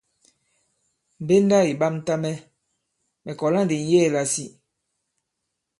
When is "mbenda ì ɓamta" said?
1.21-2.13